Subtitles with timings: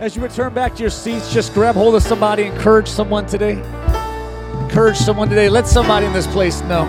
[0.00, 3.62] As you return back to your seats, just grab hold of somebody, encourage someone today.
[4.62, 5.48] Encourage someone today.
[5.48, 6.84] Let somebody in this place know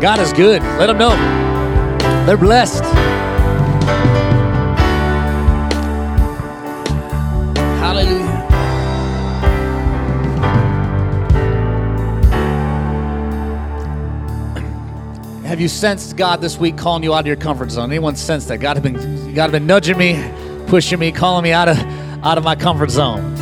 [0.00, 0.62] God is good.
[0.62, 1.10] Let them know
[2.24, 2.84] they're blessed.
[7.80, 8.20] Hallelujah.
[15.46, 17.90] Have you sensed God this week calling you out of your comfort zone?
[17.90, 18.58] Anyone sensed that?
[18.58, 20.12] God has been God has been nudging me,
[20.70, 21.76] pushing me, calling me out of
[22.24, 23.36] out of my comfort zone.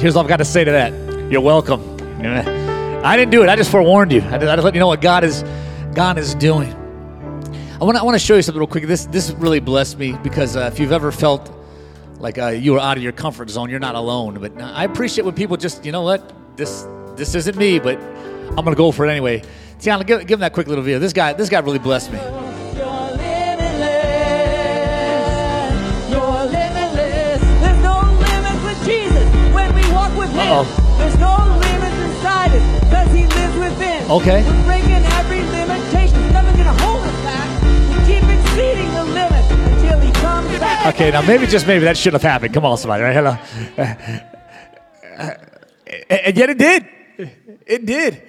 [0.00, 0.92] Here's all I've got to say to that.
[1.30, 1.80] You're welcome.
[2.20, 3.48] I didn't do it.
[3.48, 4.20] I just forewarned you.
[4.20, 5.44] I just, I just let you know what God is
[5.94, 6.72] God is doing.
[7.80, 8.86] I want to I want to show you something real quick.
[8.86, 11.52] This this really blessed me because uh, if you've ever felt
[12.18, 14.38] like uh, you were out of your comfort zone, you're not alone.
[14.40, 18.64] But I appreciate when people just you know what this this isn't me, but I'm
[18.64, 19.42] gonna go for it anyway.
[19.78, 20.98] Tiana, give, give him that quick little video.
[20.98, 22.51] This guy this guy really blessed me.
[30.52, 30.84] Walk with Him.
[30.84, 30.98] Uh-oh.
[30.98, 34.10] There's no limits inside us because He lives within.
[34.10, 34.42] Okay.
[34.42, 36.32] We're breaking every limitation.
[36.32, 37.48] Nothing's going to hold us back.
[37.90, 40.94] We keep exceeding the limits until He comes back.
[40.94, 42.54] Okay, now maybe just maybe that shouldn't have happened.
[42.54, 43.14] Come on, somebody, right?
[43.14, 43.36] Hello.
[43.78, 43.94] Uh,
[45.18, 45.34] uh, uh,
[46.08, 46.88] and yet it did.
[47.66, 48.22] It did.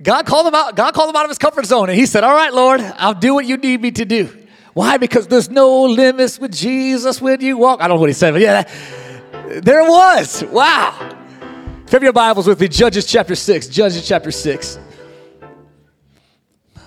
[0.00, 0.76] God called him out.
[0.76, 3.14] God called him out of his comfort zone, and he said, "All right, Lord, I'll
[3.14, 4.28] do what you need me to do."
[4.74, 4.96] Why?
[4.96, 7.80] Because there's no limits with Jesus when you walk.
[7.80, 10.44] I don't know what he said, but yeah, that, there was.
[10.44, 11.17] Wow.
[11.88, 13.66] If you have your Bibles with me, Judges chapter six.
[13.66, 14.78] Judges chapter six.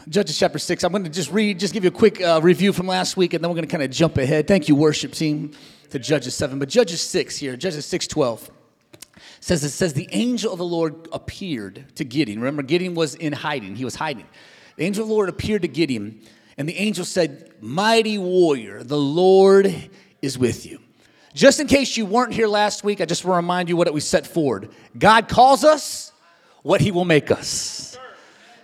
[0.07, 0.83] Judges chapter 6.
[0.83, 3.33] I'm going to just read, just give you a quick uh, review from last week,
[3.33, 4.47] and then we're going to kind of jump ahead.
[4.47, 5.53] Thank you, worship team,
[5.89, 6.59] to Judges 7.
[6.59, 8.51] But Judges 6 here, Judges 6 12
[9.39, 12.37] says it says the angel of the Lord appeared to Gideon.
[12.37, 13.75] Remember, Gideon was in hiding.
[13.75, 14.27] He was hiding.
[14.75, 16.21] The angel of the Lord appeared to Gideon,
[16.59, 19.89] and the angel said, Mighty warrior, the Lord
[20.21, 20.79] is with you.
[21.33, 23.91] Just in case you weren't here last week, I just want to remind you what
[23.93, 24.69] we set forward.
[24.97, 26.11] God calls us
[26.61, 27.97] what he will make us.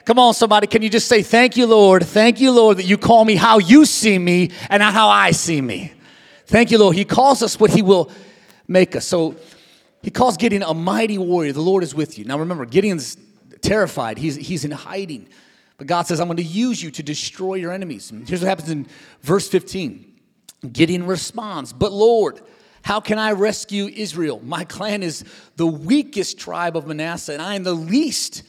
[0.06, 0.68] Come on, somebody.
[0.68, 2.06] Can you just say, Thank you, Lord?
[2.06, 5.32] Thank you, Lord, that you call me how you see me and not how I
[5.32, 5.94] see me.
[6.46, 6.96] Thank you, Lord.
[6.96, 8.10] He calls us what he will
[8.68, 9.06] make us.
[9.06, 9.36] So
[10.02, 11.52] he calls Gideon a mighty warrior.
[11.52, 12.24] The Lord is with you.
[12.24, 13.18] Now remember, Gideon's
[13.62, 15.28] terrified, he's, he's in hiding.
[15.78, 18.12] But God says, I'm going to use you to destroy your enemies.
[18.12, 18.88] And here's what happens in
[19.22, 20.06] verse 15
[20.72, 22.42] Gideon responds, But Lord,
[22.88, 24.40] how can I rescue Israel?
[24.46, 25.26] My clan is
[25.58, 28.44] the weakest tribe of Manasseh, and I am the least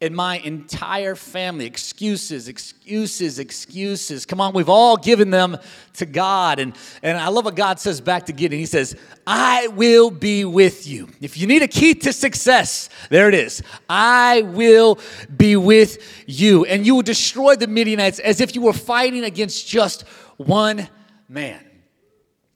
[0.00, 1.66] in my entire family.
[1.66, 4.24] Excuses, excuses, excuses.
[4.24, 5.58] Come on, we've all given them
[5.96, 6.58] to God.
[6.58, 8.58] And, and I love what God says back to Gideon.
[8.58, 11.10] He says, I will be with you.
[11.20, 13.62] If you need a key to success, there it is.
[13.90, 14.98] I will
[15.36, 16.64] be with you.
[16.64, 20.88] And you will destroy the Midianites as if you were fighting against just one
[21.28, 21.62] man.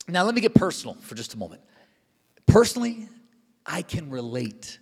[0.09, 1.63] Now, let me get personal for just a moment.
[2.47, 3.09] Personally,
[3.65, 4.79] I can relate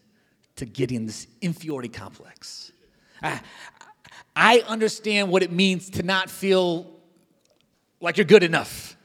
[0.56, 2.72] to Gideon's inferiority complex.
[3.22, 3.40] I,
[4.36, 6.90] I understand what it means to not feel
[8.00, 8.96] like you're good enough.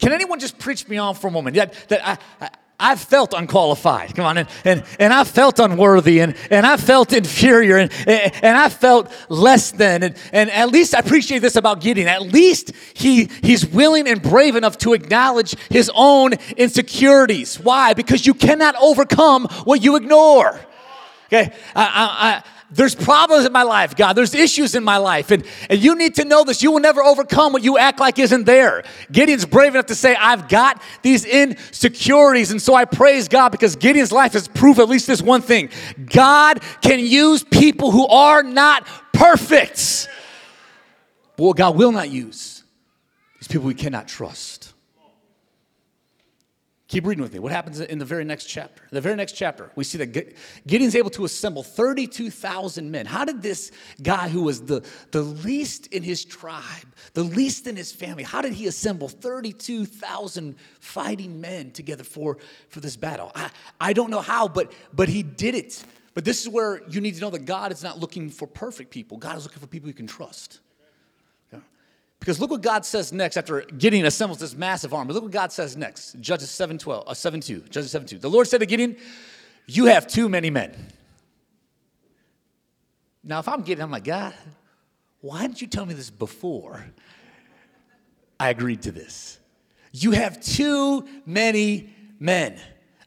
[0.00, 1.56] Can anyone just preach me on for a moment?
[1.56, 2.50] That, that I, I,
[2.80, 4.14] I felt unqualified.
[4.14, 4.38] Come on.
[4.38, 9.12] And, and, and I felt unworthy and, and I felt inferior and, and I felt
[9.28, 10.02] less than.
[10.02, 12.08] And, and at least I appreciate this about Gideon.
[12.08, 17.60] At least he, he's willing and brave enough to acknowledge his own insecurities.
[17.60, 17.94] Why?
[17.94, 20.58] Because you cannot overcome what you ignore.
[21.26, 21.52] Okay?
[21.76, 24.12] I, I, I, there's problems in my life, God.
[24.12, 25.30] There's issues in my life.
[25.30, 26.62] And, and you need to know this.
[26.62, 28.84] You will never overcome what you act like isn't there.
[29.10, 32.50] Gideon's brave enough to say, I've got these insecurities.
[32.50, 35.70] And so I praise God because Gideon's life has proved at least this one thing
[36.06, 40.08] God can use people who are not perfect.
[41.36, 42.62] But what God will not use
[43.40, 44.72] is people we cannot trust.
[46.90, 47.38] Keep reading with me.
[47.38, 48.82] What happens in the very next chapter?
[48.90, 50.34] The very next chapter, we see that
[50.66, 53.06] Gideon's able to assemble 32,000 men.
[53.06, 53.70] How did this
[54.02, 56.64] guy who was the, the least in his tribe,
[57.14, 62.38] the least in his family, how did he assemble 32,000 fighting men together for,
[62.70, 63.30] for this battle?
[63.36, 63.50] I,
[63.80, 65.84] I don't know how, but, but he did it.
[66.14, 68.90] But this is where you need to know that God is not looking for perfect
[68.90, 69.16] people.
[69.16, 70.58] God is looking for people you can trust.
[72.20, 75.14] Because look what God says next after Gideon assembles this massive army.
[75.14, 76.20] Look what God says next.
[76.20, 77.60] Judges 7 12, uh, 7 2.
[77.70, 78.18] Judges 7 2.
[78.18, 78.96] The Lord said to Gideon,
[79.66, 80.76] You have too many men.
[83.24, 84.34] Now, if I'm Gideon, I'm like, God,
[85.22, 86.86] why didn't you tell me this before
[88.38, 89.38] I agreed to this?
[89.92, 92.60] You have too many men.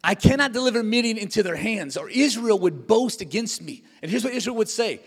[0.04, 3.84] I cannot deliver Midian into their hands, or Israel would boast against me.
[4.02, 5.02] And here's what Israel would say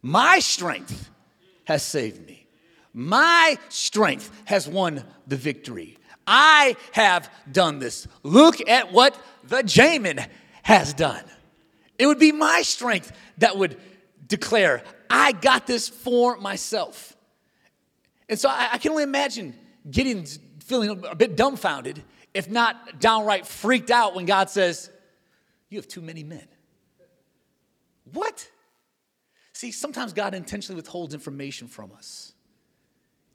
[0.00, 1.10] My strength
[1.64, 2.47] has saved me.
[2.92, 5.98] My strength has won the victory.
[6.26, 8.06] I have done this.
[8.22, 10.26] Look at what the Jamin
[10.62, 11.24] has done.
[11.98, 13.76] It would be my strength that would
[14.26, 17.16] declare, I got this for myself.
[18.28, 19.54] And so I, I can only imagine
[19.90, 20.26] Gideon
[20.60, 22.02] feeling a bit dumbfounded,
[22.34, 24.90] if not downright freaked out, when God says,
[25.70, 26.46] You have too many men.
[28.12, 28.48] What?
[29.54, 32.34] See, sometimes God intentionally withholds information from us.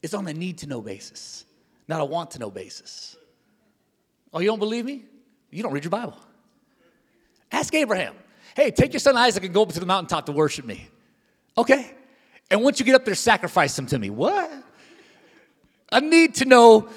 [0.03, 1.45] It's on a need to know basis,
[1.87, 3.15] not a want to know basis.
[4.33, 5.05] Oh, you don't believe me?
[5.49, 6.17] You don't read your Bible.
[7.51, 8.15] Ask Abraham,
[8.55, 10.87] hey, take your son Isaac and go up to the mountaintop to worship me.
[11.57, 11.91] Okay.
[12.51, 14.09] And once you get up there, sacrifice him to me.
[14.09, 14.51] What?
[15.91, 16.89] A need to know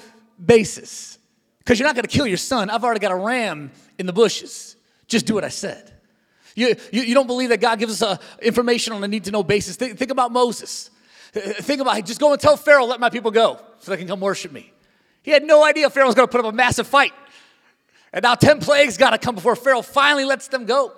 [0.43, 1.17] basis.
[1.59, 2.69] Because you're not going to kill your son.
[2.69, 4.75] I've already got a ram in the bushes.
[5.07, 5.93] Just do what I said.
[6.55, 9.31] You, you, you don't believe that God gives us uh, information on a need to
[9.31, 9.75] know basis.
[9.75, 10.89] Think, think about Moses.
[11.61, 12.05] Think about it.
[12.05, 14.71] just go and tell Pharaoh, let my people go so they can come worship me.
[15.23, 17.13] He had no idea Pharaoh was going to put up a massive fight.
[18.13, 20.93] And now 10 plagues got to come before Pharaoh finally lets them go.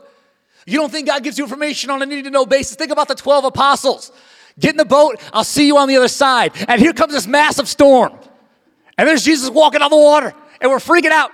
[0.66, 2.76] You don't think God gives you information on a need to know basis?
[2.76, 4.12] Think about the 12 apostles.
[4.60, 6.52] Get in the boat, I'll see you on the other side.
[6.68, 8.14] And here comes this massive storm.
[8.98, 11.32] And there's Jesus walking on the water, and we're freaking out.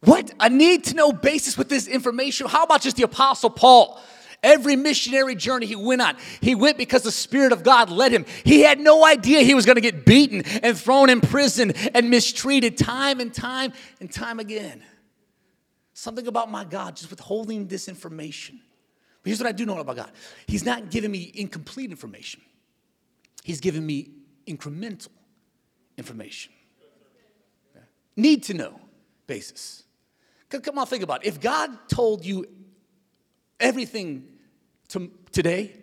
[0.00, 0.32] What?
[0.40, 2.46] A need to know basis with this information.
[2.46, 4.00] How about just the Apostle Paul?
[4.42, 8.24] Every missionary journey he went on, he went because the Spirit of God led him.
[8.44, 12.08] He had no idea he was going to get beaten and thrown in prison and
[12.08, 14.82] mistreated time and time and time again.
[15.92, 18.60] Something about my God just withholding this information.
[19.22, 20.10] But here's what I do know about God
[20.46, 22.40] He's not giving me incomplete information,
[23.44, 24.12] He's giving me
[24.46, 25.08] incremental
[25.98, 26.52] information.
[28.16, 28.80] Need to know
[29.26, 29.84] basis.
[30.48, 31.28] Come on, think about it.
[31.28, 32.44] If God told you
[33.60, 34.26] everything
[34.88, 35.76] to, today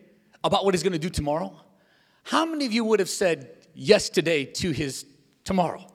[0.43, 1.53] about what He's going to do tomorrow,
[2.23, 5.05] how many of you would have said yes today to His
[5.43, 5.85] tomorrow?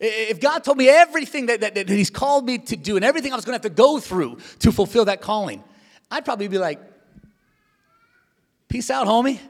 [0.00, 3.32] If God told me everything that, that, that He's called me to do and everything
[3.32, 5.62] I was going to have to go through to fulfill that calling,
[6.10, 6.80] I'd probably be like,
[8.68, 9.40] peace out, homie.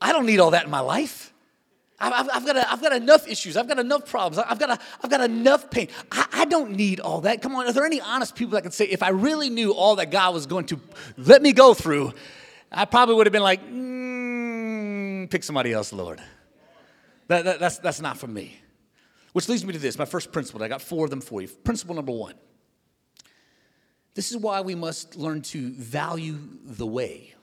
[0.00, 1.33] I don't need all that in my life.
[1.98, 3.56] I've, I've, got, I've got enough issues.
[3.56, 4.44] I've got enough problems.
[4.48, 5.88] I've got, I've got enough pain.
[6.10, 7.40] I, I don't need all that.
[7.40, 9.96] Come on, are there any honest people that can say, if I really knew all
[9.96, 10.80] that God was going to
[11.16, 12.12] let me go through,
[12.72, 16.20] I probably would have been like, mm, pick somebody else, Lord.
[17.28, 18.58] That, that, that's, that's not for me.
[19.32, 20.62] Which leads me to this my first principle.
[20.62, 21.48] I got four of them for you.
[21.48, 22.34] Principle number one
[24.14, 27.34] this is why we must learn to value the way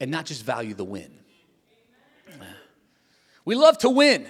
[0.00, 1.10] and not just value the win.
[3.48, 4.26] We love to win,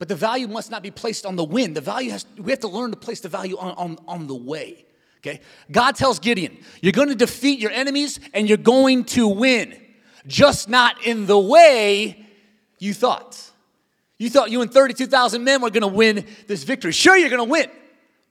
[0.00, 1.72] but the value must not be placed on the win.
[1.72, 4.34] The value has, we have to learn to place the value on, on, on the
[4.34, 4.86] way.
[5.18, 5.40] Okay?
[5.70, 9.80] God tells Gideon, you're going to defeat your enemies and you're going to win,
[10.26, 12.26] just not in the way
[12.80, 13.52] you thought.
[14.18, 16.90] You thought you and 32,000 men were going to win this victory.
[16.90, 17.70] Sure, you're going to win,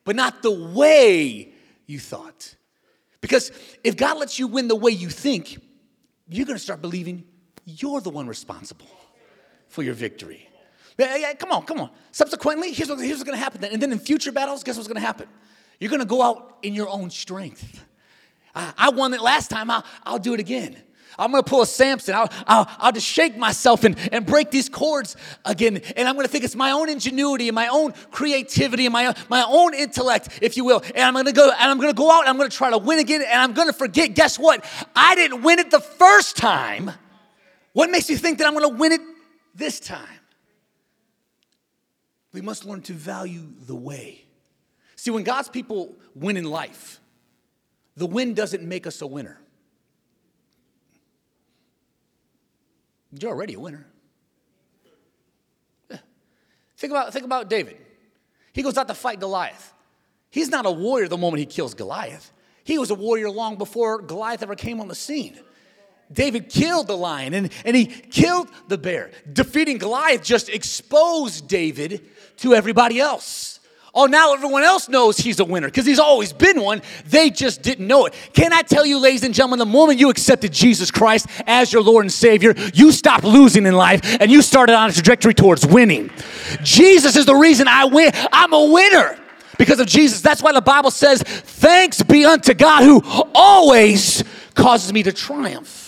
[0.04, 1.54] but not the way
[1.86, 2.56] you thought.
[3.22, 3.54] Because
[3.86, 5.57] if God lets you win the way you think,
[6.28, 7.24] you're going to start believing
[7.63, 8.97] you're the one responsible
[9.77, 10.50] for your victory.
[10.97, 11.91] Yeah, yeah, come on, come on.
[12.12, 13.62] Subsequently, here's, what, here's what's to happen.
[13.62, 13.74] then.
[13.74, 15.27] And then in future battles, guess what's to happen?
[15.79, 17.85] You're to go out in your own strength.
[18.56, 20.77] I, I won it last time, I'll, I'll do it again.
[21.19, 22.15] I'm gonna pull a Samson.
[22.15, 25.15] I'll, I'll, I'll just shake myself and, and break these cords
[25.45, 25.77] again.
[25.95, 29.45] And I'm gonna think it's my own ingenuity and my own creativity and my, my
[29.47, 30.81] own intellect, if you will.
[30.96, 32.98] And I'm gonna go and I'm gonna go out and I'm gonna try to win
[32.98, 33.22] again.
[33.22, 34.65] And I'm gonna forget, guess what?
[34.96, 36.91] I didn't win it the first time.
[37.74, 39.01] What makes you think that I'm gonna win it
[39.58, 40.08] this time?
[42.32, 44.24] We must learn to value the way.
[44.96, 47.00] See, when God's people win in life,
[47.96, 49.40] the win doesn't make us a winner.
[53.20, 53.88] You're already a winner.
[55.90, 55.98] Yeah.
[56.78, 57.78] Think about, think about David.
[58.54, 59.74] He goes out to fight Goliath.
[60.30, 62.32] He's not a warrior the moment he kills Goliath.
[62.64, 65.40] He was a warrior long before Goliath ever came on the scene.
[66.12, 69.12] David killed the lion and, and he killed the bear.
[69.32, 72.02] Defeating Goliath just exposed David
[72.38, 73.60] to everybody else.
[73.94, 76.84] Oh, now everyone else knows he's a winner because he's always been one.
[77.08, 78.14] They just didn't know it.
[78.32, 81.82] Can I tell you, ladies and gentlemen, the moment you accepted Jesus Christ as your
[81.82, 85.66] Lord and Savior, you stopped losing in life and you started on a trajectory towards
[85.66, 86.12] winning.
[86.62, 88.12] Jesus is the reason I win.
[88.32, 89.18] I'm a winner
[89.58, 90.22] because of Jesus.
[90.22, 93.02] That's why the Bible says, Thanks be unto God who
[93.34, 94.24] always
[94.54, 95.87] causes me to triumph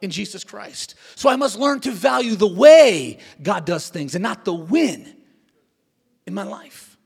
[0.00, 0.94] in Jesus Christ.
[1.14, 5.16] So I must learn to value the way God does things and not the win
[6.26, 6.96] in my life.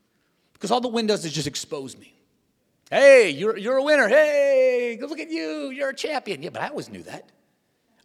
[0.53, 2.13] Because all the win does is just expose me.
[2.89, 4.07] Hey, you're, you're a winner.
[4.07, 5.69] Hey, look at you.
[5.69, 6.41] You're a champion.
[6.43, 7.29] Yeah, but I always knew that.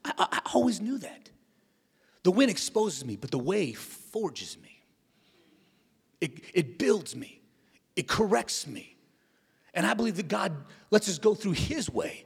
[0.04, 1.30] I, I, I always knew that.
[2.22, 4.82] The win exposes me, but the way forges me.
[6.24, 7.40] it, it builds me,
[7.96, 8.96] it corrects me.
[9.74, 10.52] And I believe that God
[10.90, 12.24] lets us go through His way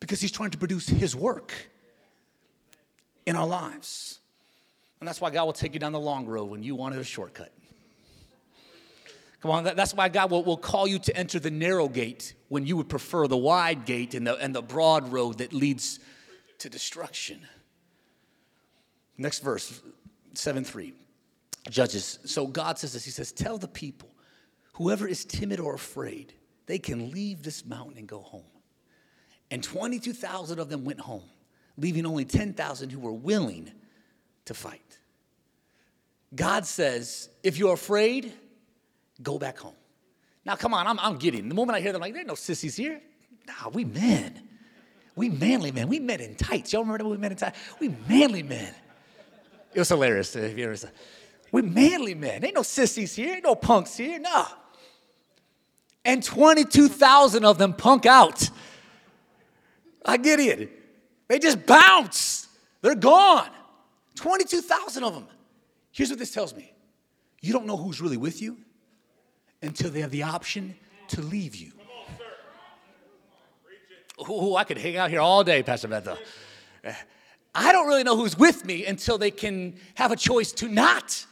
[0.00, 1.52] because He's trying to produce His work
[3.26, 4.20] in our lives.
[5.00, 7.04] And that's why God will take you down the long road when you wanted a
[7.04, 7.52] shortcut.
[9.40, 12.66] Come on, that's why God will, will call you to enter the narrow gate when
[12.66, 16.00] you would prefer the wide gate and the, and the broad road that leads
[16.58, 17.40] to destruction.
[19.18, 19.80] Next verse,
[20.34, 20.94] 7 3.
[21.68, 22.18] Judges.
[22.24, 24.08] So God says this He says, Tell the people,
[24.74, 26.32] whoever is timid or afraid,
[26.66, 28.44] they can leave this mountain and go home.
[29.50, 31.22] And 22,000 of them went home,
[31.78, 33.70] leaving only 10,000 who were willing
[34.46, 34.80] to fight.
[36.34, 38.32] God says, if you're afraid,
[39.22, 39.74] go back home.
[40.44, 41.48] Now, come on, I'm, I'm getting.
[41.48, 43.00] The moment I hear them, like, there are no sissies here.
[43.46, 44.42] Nah, we men.
[45.14, 45.88] We manly men.
[45.88, 46.72] We men in tights.
[46.72, 47.58] Y'all remember we men in tights?
[47.80, 48.74] We manly men.
[49.72, 50.34] It was hilarious.
[50.36, 50.88] If you ever saw.
[51.52, 52.44] we manly men.
[52.44, 53.34] Ain't no sissies here.
[53.34, 54.18] Ain't no punks here.
[54.18, 54.46] No.
[56.04, 58.48] And 22,000 of them punk out.
[60.04, 60.85] I get it.
[61.28, 62.48] They just bounce.
[62.82, 63.50] They're gone.
[64.16, 65.26] 22,000 of them.
[65.92, 66.72] Here's what this tells me
[67.40, 68.58] you don't know who's really with you
[69.62, 70.74] until they have the option
[71.08, 71.72] to leave you.
[74.18, 76.16] Oh, I could hang out here all day, Pastor Bethel.
[77.54, 81.26] I don't really know who's with me until they can have a choice to not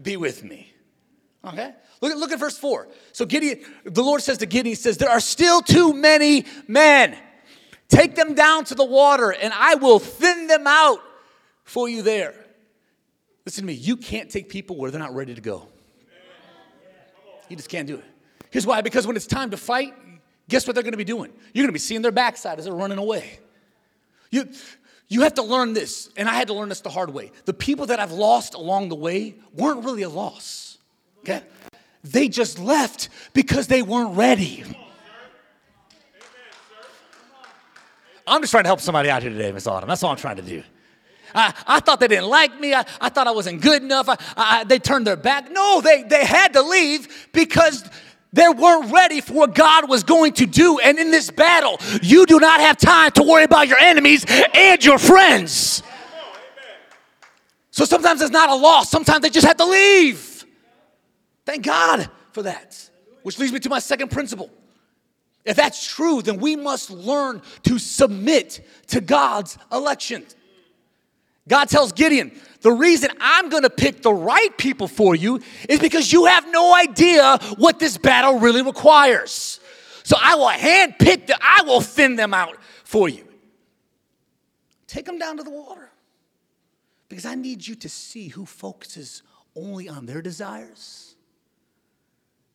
[0.00, 0.72] be with me.
[1.44, 1.72] Okay?
[2.00, 2.88] Look at, look at verse 4.
[3.12, 7.16] So Gideon, the Lord says to Gideon, He says, There are still too many men.
[7.88, 11.00] Take them down to the water, and I will thin them out
[11.64, 12.34] for you there.
[13.44, 15.68] Listen to me, you can't take people where they're not ready to go.
[17.48, 18.04] You just can't do it.
[18.50, 19.94] Here's why because when it's time to fight,
[20.48, 21.32] guess what they're gonna be doing?
[21.52, 23.40] You're gonna be seeing their backside as they're running away.
[24.30, 24.48] You,
[25.08, 27.32] you have to learn this, and I had to learn this the hard way.
[27.44, 30.78] The people that I've lost along the way weren't really a loss,
[31.20, 31.42] okay?
[32.04, 34.64] They just left because they weren't ready.
[38.26, 39.88] I'm just trying to help somebody out here today, Miss Autumn.
[39.88, 40.62] That's all I'm trying to do.
[41.34, 42.74] I, I thought they didn't like me.
[42.74, 44.08] I, I thought I wasn't good enough.
[44.08, 45.50] I, I, they turned their back.
[45.50, 47.84] No, they, they had to leave because
[48.32, 50.78] they weren't ready for what God was going to do.
[50.78, 54.24] And in this battle, you do not have time to worry about your enemies
[54.54, 55.82] and your friends.
[57.70, 60.44] So sometimes it's not a loss, sometimes they just have to leave.
[61.46, 62.90] Thank God for that.
[63.22, 64.50] Which leads me to my second principle.
[65.44, 70.24] If that's true, then we must learn to submit to God's election.
[71.48, 76.12] God tells Gideon, the reason I'm gonna pick the right people for you is because
[76.12, 79.58] you have no idea what this battle really requires.
[80.04, 83.26] So I will handpick them, I will thin them out for you.
[84.86, 85.90] Take them down to the water
[87.08, 89.22] because I need you to see who focuses
[89.56, 91.16] only on their desires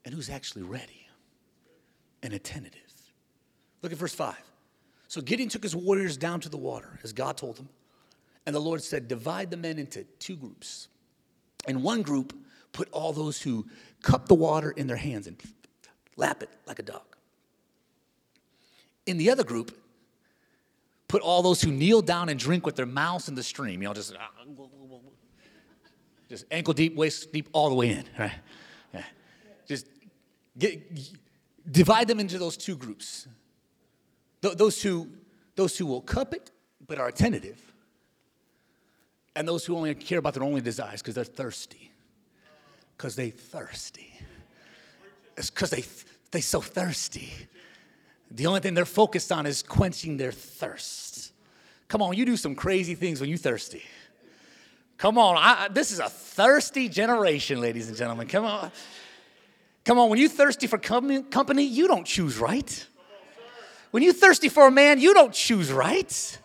[0.06, 0.96] and who's actually ready
[2.24, 2.74] and attentive.
[3.81, 4.36] Look at verse 5.
[5.07, 7.69] So Gideon took his warriors down to the water as God told him.
[8.45, 10.88] And the Lord said, Divide the men into two groups.
[11.67, 12.33] And one group
[12.74, 13.65] put all those who
[14.01, 15.38] cup the water in their hands and
[16.15, 17.03] lap it like a dog.
[19.05, 19.77] In the other group,
[21.07, 23.81] put all those who kneel down and drink with their mouths in the stream.
[23.81, 24.13] You know, just,
[26.29, 28.03] just ankle deep, waist deep, all the way in.
[28.17, 28.31] Right?
[29.67, 29.88] Just
[30.57, 30.81] get,
[31.69, 33.27] divide them into those two groups.
[34.41, 35.09] Th- those who,
[35.55, 36.51] those who will cup it
[36.86, 37.62] but are attentive,
[39.36, 41.91] and those who only care about their only desires because they're thirsty.
[42.95, 44.13] Because they thirsty.
[45.36, 45.83] It's because they
[46.31, 47.31] they so thirsty.
[48.31, 51.31] The only thing they're focused on is quenching their thirst.
[51.88, 53.83] Come on, you do some crazy things when you thirsty.
[54.97, 58.27] Come on, I, this is a thirsty generation, ladies and gentlemen.
[58.27, 58.71] Come on.
[59.88, 62.88] Come on, when you're thirsty for company, you don't choose right.
[63.91, 66.39] When you're thirsty for a man, you don't choose right.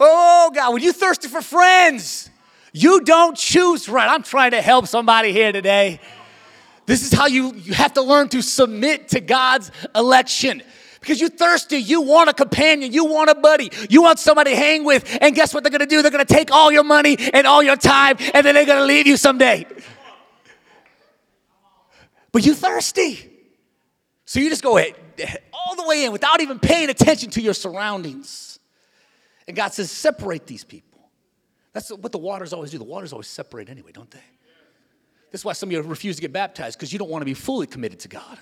[0.00, 2.30] Oh, God, when you're thirsty for friends,
[2.72, 4.08] you don't choose right.
[4.08, 6.00] I'm trying to help somebody here today.
[6.86, 10.62] This is how you, you have to learn to submit to God's election.
[11.00, 14.56] Because you're thirsty, you want a companion, you want a buddy, you want somebody to
[14.56, 16.00] hang with, and guess what they're gonna do?
[16.00, 19.06] They're gonna take all your money and all your time, and then they're gonna leave
[19.06, 19.66] you someday.
[22.32, 23.30] But you're thirsty.
[24.24, 24.94] So you just go ahead,
[25.52, 28.58] all the way in without even paying attention to your surroundings.
[29.46, 31.10] And God says, separate these people.
[31.72, 32.78] That's what the waters always do.
[32.78, 34.20] The waters always separate anyway, don't they?
[35.30, 37.34] That's why some of you refuse to get baptized because you don't want to be
[37.34, 38.38] fully committed to God.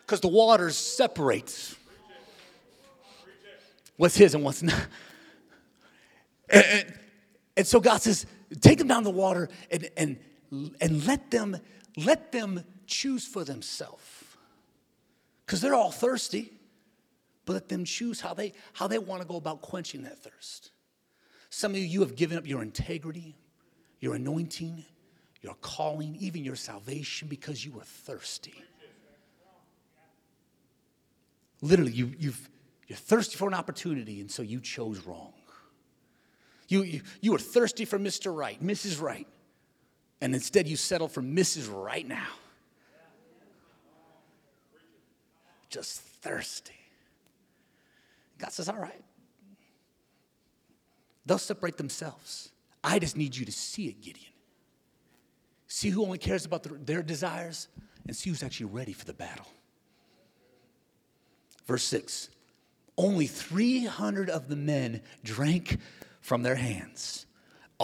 [0.00, 1.74] Because the waters separate
[3.96, 4.86] what's His and what's not.
[6.48, 6.94] And, and,
[7.58, 8.26] and so God says,
[8.60, 10.18] take them down the water and, and,
[10.80, 11.56] and let them
[11.96, 14.02] let them choose for themselves.
[15.44, 16.52] Because they're all thirsty,
[17.44, 20.70] but let them choose how they, how they want to go about quenching that thirst.
[21.50, 23.36] Some of you, you have given up your integrity,
[24.00, 24.84] your anointing,
[25.40, 28.54] your calling, even your salvation because you were thirsty.
[31.60, 32.48] Literally, you, you've,
[32.88, 35.32] you're thirsty for an opportunity, and so you chose wrong.
[36.68, 38.34] You, you, you were thirsty for Mr.
[38.34, 39.00] Right, Mrs.
[39.00, 39.26] Right,
[40.20, 41.72] and instead you settled for Mrs.
[41.72, 42.28] Right now.
[45.72, 46.74] Just thirsty.
[48.38, 49.02] God says, All right.
[51.24, 52.50] They'll separate themselves.
[52.84, 54.32] I just need you to see it, Gideon.
[55.66, 57.68] See who only cares about their, desires
[58.06, 59.46] and see who's actually ready for the battle.
[61.66, 62.28] Verse 6
[62.98, 65.78] Only 300 of the men drank
[66.20, 67.24] from their hands.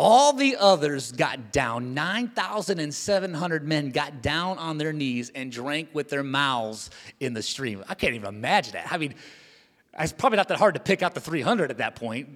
[0.01, 1.93] All the others got down.
[1.93, 7.83] 9,700 men got down on their knees and drank with their mouths in the stream.
[7.89, 8.93] I can't even imagine that.
[8.93, 9.17] I mean,
[9.99, 12.29] it's probably not that hard to pick out the 300 at that point.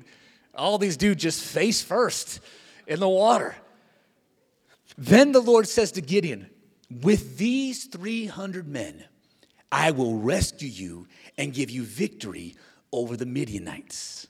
[0.56, 2.40] All these dudes just face first
[2.88, 3.54] in the water.
[4.98, 6.50] Then the Lord says to Gideon,
[6.90, 9.04] With these 300 men,
[9.70, 11.06] I will rescue you
[11.38, 12.56] and give you victory
[12.90, 14.26] over the Midianites.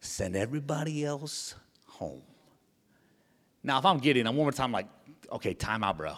[0.00, 1.54] Send everybody else
[1.98, 2.22] home.
[3.62, 4.86] Now, if I'm Gideon, I'm one more time like,
[5.32, 6.14] okay, time out, bro.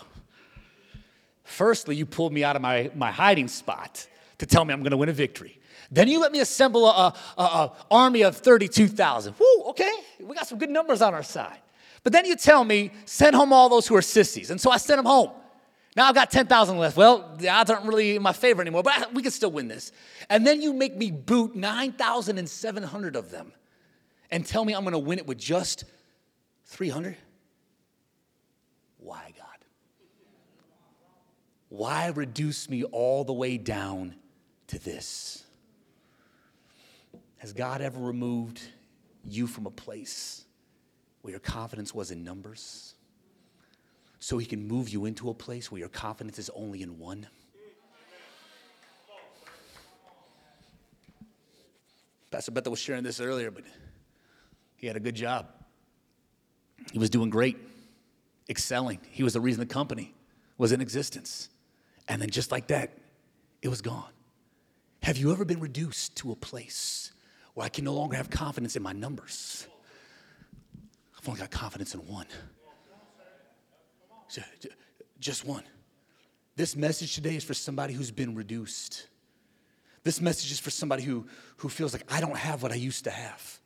[1.45, 4.07] Firstly, you pulled me out of my, my hiding spot
[4.39, 5.59] to tell me I'm going to win a victory.
[5.91, 9.35] Then you let me assemble a, a, a army of 32,000.
[9.39, 11.59] Whoo, okay, we got some good numbers on our side.
[12.03, 14.51] But then you tell me, send home all those who are sissies.
[14.51, 15.31] And so I sent them home.
[15.97, 16.97] Now I've got 10,000 left.
[16.97, 19.91] Well, the odds aren't really in my favor anymore, but we can still win this.
[20.29, 23.53] And then you make me boot 9,700 of them
[24.31, 25.85] and tell me I'm going to win it with just
[26.67, 27.17] 300?
[28.99, 29.47] Why, God?
[31.69, 34.15] Why reduce me all the way down
[34.69, 35.45] to this?
[37.39, 38.61] Has God ever removed
[39.25, 40.45] you from a place
[41.23, 42.95] where your confidence was in numbers?
[44.19, 47.27] So he can move you into a place where your confidence is only in one?
[52.31, 53.65] Pastor Bethel was sharing this earlier, but
[54.79, 55.47] he had a good job.
[56.93, 57.59] He was doing great,
[58.49, 59.01] excelling.
[59.11, 60.15] He was the reason the company
[60.57, 61.51] was in existence.
[62.09, 62.97] And then just like that,
[63.61, 64.11] it was gone.
[65.03, 67.13] Have you ever been reduced to a place
[67.55, 69.67] where I can no longer have confidence in my numbers?
[71.19, 72.27] I've only got confidence in one.
[75.19, 75.65] Just one.
[76.55, 79.09] This message today is for somebody who's been reduced.
[80.05, 83.05] This message is for somebody who, who feels like I don't have what I used
[83.05, 83.59] to have.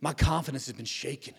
[0.00, 1.34] My confidence has been shaken.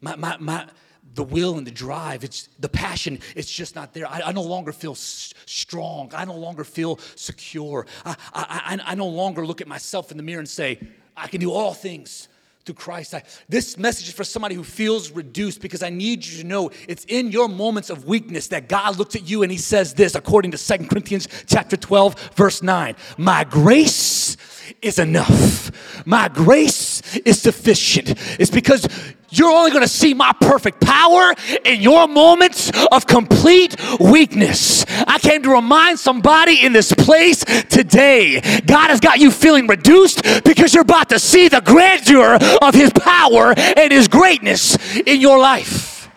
[0.00, 0.66] My, my, my,
[1.14, 4.06] the will and the drive, it's the passion, it's just not there.
[4.06, 6.10] I, I no longer feel s- strong.
[6.14, 7.86] I no longer feel secure.
[8.04, 10.78] I, I, I, I no longer look at myself in the mirror and say,
[11.16, 12.28] I can do all things
[12.64, 13.14] through Christ.
[13.14, 16.70] I, this message is for somebody who feels reduced because I need you to know
[16.86, 20.14] it's in your moments of weakness that God looks at you and he says this
[20.14, 22.94] according to Second Corinthians chapter 12 verse 9.
[23.16, 24.36] My grace
[24.82, 26.04] is enough.
[26.06, 26.76] My grace
[27.24, 28.14] is sufficient.
[28.38, 28.86] It's because
[29.30, 34.84] you're only going to see my perfect power in your moments of complete weakness.
[35.06, 40.22] I came to remind somebody in this place today God has got you feeling reduced
[40.44, 45.38] because you're about to see the grandeur of His power and His greatness in your
[45.38, 46.10] life.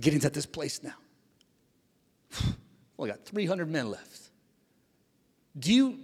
[0.00, 0.94] Getting to this place now.
[3.02, 4.30] I got 300 men left.
[5.58, 5.98] Do you,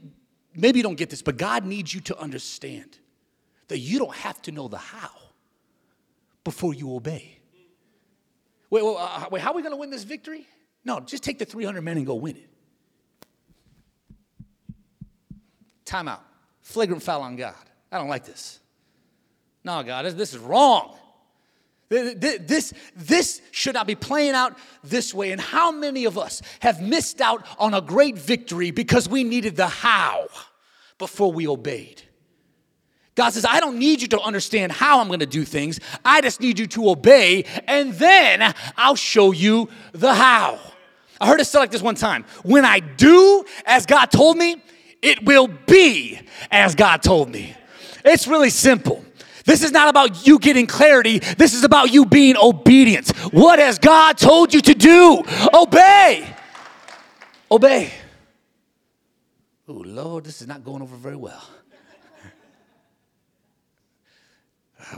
[0.55, 2.99] maybe you don't get this, but God needs you to understand
[3.69, 5.11] that you don't have to know the how
[6.45, 7.39] before you obey.
[8.71, 10.47] Wait, wait, uh, wait how are we going to win this victory?
[10.85, 12.51] No, just take the 300 men and go win it.
[15.85, 16.25] Time out.
[16.63, 17.55] Flagrant foul on God.
[17.93, 18.59] I don't like this.
[19.63, 20.97] No, God, this is wrong.
[21.89, 25.33] This, this should not be playing out this way.
[25.33, 29.57] And how many of us have missed out on a great victory because we needed
[29.57, 30.29] the how
[30.99, 32.03] before we obeyed?
[33.15, 35.79] God says, I don't need you to understand how I'm going to do things.
[36.05, 40.59] I just need you to obey, and then I'll show you the how.
[41.21, 44.63] I heard it said like this one time When I do as God told me,
[45.01, 46.19] it will be
[46.51, 47.55] as God told me.
[48.05, 49.04] It's really simple.
[49.45, 51.19] This is not about you getting clarity.
[51.19, 53.11] This is about you being obedient.
[53.33, 55.23] What has God told you to do?
[55.53, 56.35] Obey.
[57.51, 57.93] Obey.
[59.69, 61.43] Oh, Lord, this is not going over very well.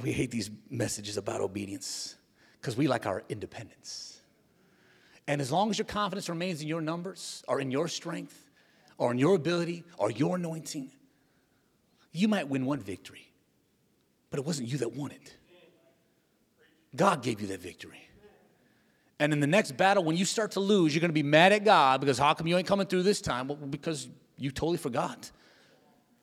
[0.03, 2.17] We hate these messages about obedience
[2.61, 4.21] because we like our independence.
[5.29, 8.51] And as long as your confidence remains in your numbers or in your strength
[8.99, 10.91] or in your ability or your anointing,
[12.13, 13.29] you might win one victory,
[14.37, 15.35] but it wasn't you that won it.
[16.95, 18.07] God gave you that victory.
[19.19, 21.53] And in the next battle, when you start to lose, you're going to be mad
[21.53, 23.49] at God because how come you ain't coming through this time?
[23.49, 25.31] Well, because you totally forgot.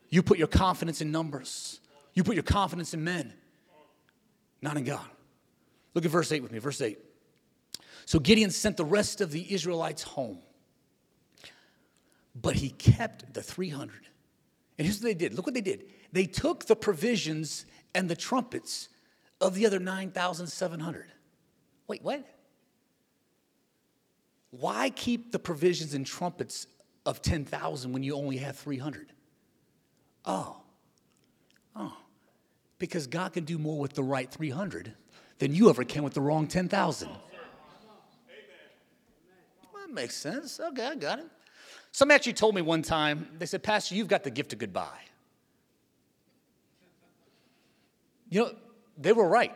[0.09, 1.79] You put your confidence in numbers,
[2.13, 3.33] you put your confidence in men,
[4.61, 5.07] not in God.
[5.95, 6.59] Look at verse 8 with me.
[6.59, 6.99] Verse 8.
[8.05, 10.37] So Gideon sent the rest of the Israelites home,
[12.39, 13.95] but he kept the 300.
[14.77, 15.85] And here's what they did look what they did.
[16.11, 18.89] They took the provisions and the trumpets
[19.41, 21.05] of the other 9,700.
[21.87, 22.25] Wait, what?
[24.51, 26.67] Why keep the provisions and trumpets
[27.05, 29.11] of 10,000 when you only have 300?
[30.25, 30.61] Oh,
[31.75, 31.97] oh,
[32.79, 34.93] because God can do more with the right 300
[35.39, 37.09] than you ever can with the wrong 10,000.
[37.09, 37.19] Well,
[39.85, 40.59] that makes sense.
[40.59, 41.25] Okay, I got it.
[41.91, 45.01] Some actually told me one time, they said, Pastor, you've got the gift of goodbye.
[48.33, 48.51] You know,
[48.97, 49.55] they were right.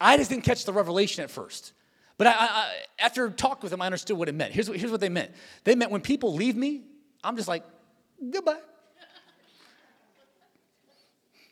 [0.00, 1.74] I just didn't catch the revelation at first.
[2.16, 4.54] But I, I, after talking with them, I understood what it meant.
[4.54, 5.32] Here's what, here's what they meant
[5.64, 6.84] they meant when people leave me,
[7.22, 7.62] I'm just like,
[8.30, 8.56] goodbye.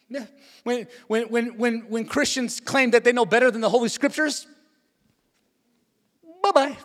[0.09, 0.25] Yeah.
[0.63, 4.47] When, when, when, when, when Christians claim that they know better than the Holy Scriptures,
[6.43, 6.77] bye bye.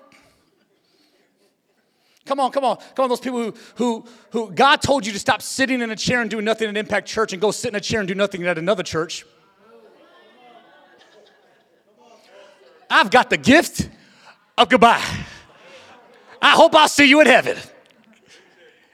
[2.25, 5.19] Come on, come on, come on, those people who, who, who God told you to
[5.19, 7.75] stop sitting in a chair and doing nothing at Impact Church and go sit in
[7.75, 9.25] a chair and do nothing at another church.
[12.89, 13.89] I've got the gift
[14.57, 15.03] of goodbye.
[16.41, 17.57] I hope I'll see you in heaven.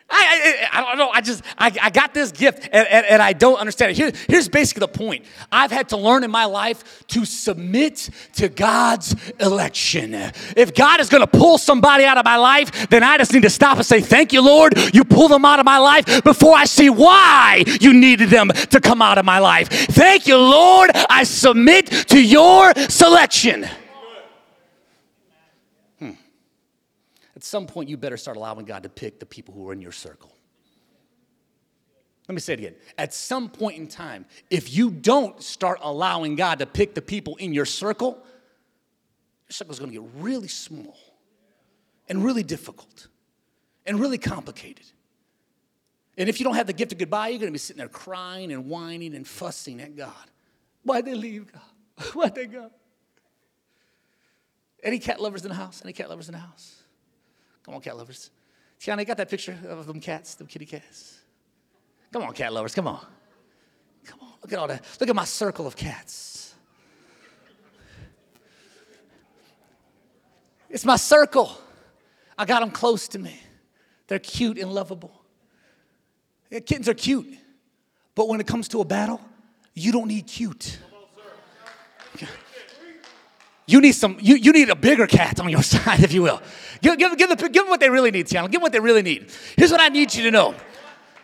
[0.08, 1.10] I, I, I, don't know.
[1.10, 3.98] I just, I, I got this gift and, and, and I don't understand it.
[3.98, 5.26] Here, here's basically the point.
[5.52, 10.14] I've had to learn in my life to submit to God's election.
[10.56, 13.44] If God is going to pull somebody out of my life, then I just need
[13.44, 14.76] to stop and say, Thank you, Lord.
[14.94, 18.80] You pull them out of my life before I see why you needed them to
[18.80, 19.70] come out of my life.
[19.70, 20.92] Thank you, Lord.
[21.10, 23.68] I submit to your selection.
[27.46, 29.92] Some point, you better start allowing God to pick the people who are in your
[29.92, 30.36] circle.
[32.28, 32.76] Let me say it again.
[32.98, 37.36] At some point in time, if you don't start allowing God to pick the people
[37.36, 38.14] in your circle,
[39.48, 40.98] your circle is going to get really small
[42.10, 43.08] and really difficult
[43.86, 44.86] and really complicated.
[46.18, 47.90] And if you don't have the gift of goodbye, you're going to be sitting there
[47.90, 50.14] crying and whining and fussing at God.
[50.84, 51.62] Why'd they leave, God?
[52.14, 52.72] Why'd they go?
[54.84, 55.82] Any cat lovers in the house?
[55.84, 56.85] Any cat lovers in the house?
[57.66, 58.30] Come on, cat lovers.
[58.80, 61.20] Tiana, you got that picture of them cats, them kitty cats?
[62.14, 63.04] Come on, cat lovers, come on.
[64.06, 64.86] Come on, look at all that.
[65.00, 66.54] Look at my circle of cats.
[70.70, 71.58] It's my circle.
[72.38, 73.40] I got them close to me.
[74.08, 75.24] They're cute and lovable.
[76.52, 77.34] Yeah, kittens are cute.
[78.14, 79.22] But when it comes to a battle,
[79.74, 80.80] you don't need cute.
[83.68, 86.42] You need some, you, you need a bigger cat on your side, if you will.
[86.82, 88.44] Give, give, give, the, give them what they really need, Tiana.
[88.44, 89.32] Give them what they really need.
[89.58, 90.56] Here's what I need you to know.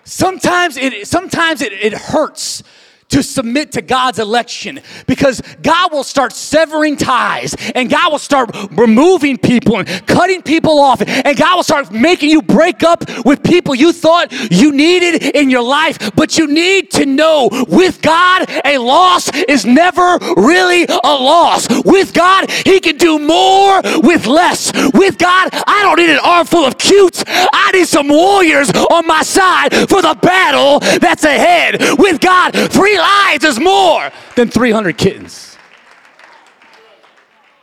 [0.03, 2.63] Sometimes it, sometimes it, it hurts
[3.11, 8.55] to submit to God's election because God will start severing ties and God will start
[8.71, 13.43] removing people and cutting people off and God will start making you break up with
[13.43, 16.11] people you thought you needed in your life.
[16.15, 21.67] But you need to know with God, a loss is never really a loss.
[21.83, 24.71] With God, He can do more with less.
[24.93, 27.23] With God, I don't need an armful of cutes.
[27.27, 31.77] I need some warriors on my side for the battle that's ahead.
[31.97, 35.57] With God, three lives is more than 300 kittens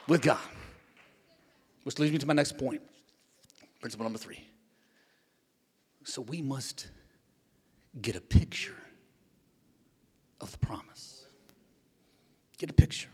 [0.07, 0.39] with God.
[1.85, 2.83] Which leads me to my next point.
[3.81, 4.45] Principle number three.
[6.05, 6.89] So we must
[8.01, 8.77] get a picture
[10.41, 11.27] of the promise.
[12.59, 13.09] Get a picture.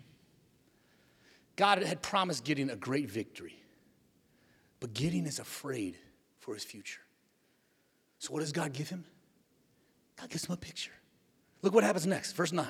[1.57, 3.57] God had promised Gideon a great victory,
[4.81, 5.97] but Gideon is afraid
[6.41, 7.01] for his future.
[8.19, 9.05] So, what does God give him?
[10.19, 10.91] God gives him a picture.
[11.65, 12.67] Look what happens next, verse 9.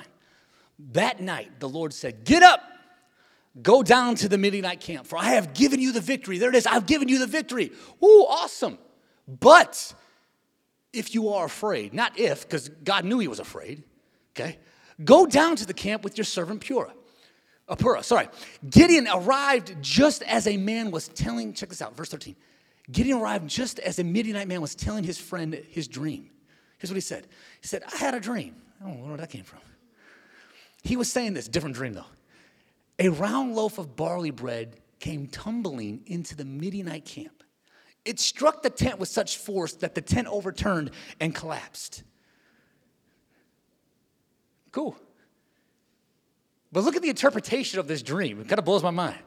[0.93, 2.61] That night, the Lord said, Get up,
[3.61, 6.37] go down to the Midianite camp, for I have given you the victory.
[6.37, 7.71] There it is, I've given you the victory.
[8.01, 8.77] Ooh, awesome.
[9.27, 9.93] But
[10.93, 13.83] if you are afraid, not if, because God knew he was afraid,
[14.31, 14.59] okay?
[15.03, 16.93] Go down to the camp with your servant Pura.
[17.69, 18.29] Purah, sorry.
[18.69, 22.35] Gideon arrived just as a man was telling, check this out, verse 13.
[22.89, 26.29] Gideon arrived just as a Midianite man was telling his friend his dream.
[26.77, 27.27] Here's what he said
[27.59, 28.55] He said, I had a dream.
[28.81, 29.59] I don't know where that came from.
[30.83, 32.05] He was saying this, different dream though.
[32.99, 37.43] A round loaf of barley bread came tumbling into the Midianite camp.
[38.05, 42.03] It struck the tent with such force that the tent overturned and collapsed.
[44.71, 44.95] Cool.
[46.71, 48.39] But look at the interpretation of this dream.
[48.39, 49.17] It kind of blows my mind.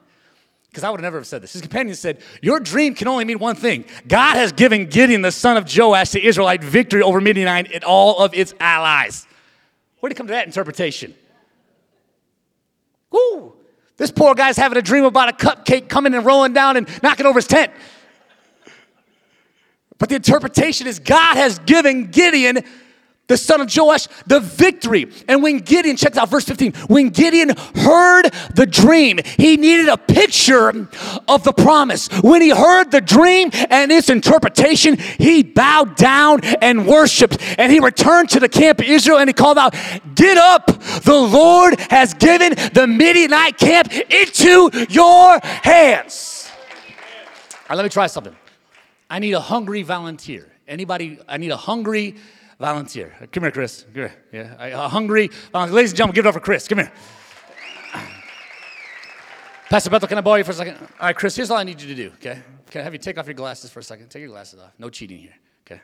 [0.69, 1.55] Because I would have never have said this.
[1.55, 3.87] His companion said, Your dream can only mean one thing.
[4.07, 8.19] God has given Gideon, the son of Joash, the Israelite, victory over Midianite and all
[8.19, 9.27] of its allies.
[10.01, 11.15] Where did he come to that interpretation?
[13.11, 13.55] Woo!
[13.97, 17.27] This poor guy's having a dream about a cupcake coming and rolling down and knocking
[17.27, 17.73] over his tent.
[19.99, 22.65] But the interpretation is God has given Gideon
[23.29, 25.07] the son of Joash, the victory.
[25.29, 29.97] And when Gideon, check out verse 15, when Gideon heard the dream, he needed a
[29.97, 30.89] picture
[31.29, 32.09] of the promise.
[32.23, 37.39] When he heard the dream and its interpretation, he bowed down and worshiped.
[37.59, 39.75] And he returned to the camp of Israel and he called out,
[40.15, 40.67] Get up,
[41.03, 46.51] the Lord has given the Midianite camp into your hands.
[47.53, 48.35] All right, let me try something.
[49.11, 50.51] I need a hungry volunteer.
[50.67, 52.38] Anybody, I need a hungry volunteer.
[52.61, 52.83] Uh,
[53.31, 53.85] come here, Chris.
[53.85, 54.15] Come here.
[54.33, 55.77] Yeah, hungry volunteer.
[55.77, 56.67] Ladies and gentlemen, give it up for Chris.
[56.67, 56.93] Come here.
[59.71, 60.77] Pastor Bethel, can I borrow you for a second?
[60.81, 62.43] All right, Chris, here's all I need you to do, okay?
[62.71, 64.09] Can I have you take off your glasses for a second?
[64.09, 64.73] Take your glasses off.
[64.79, 65.35] No cheating here,
[65.67, 65.81] okay?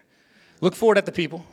[0.62, 1.44] Look forward at the people,